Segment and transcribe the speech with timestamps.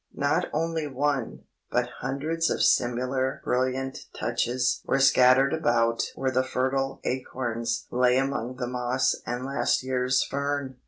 [0.15, 6.99] Not only one, but hundreds of similar brilliant touches were scattered about where the fertile
[7.03, 10.79] acorns lay among the moss and last year's fern.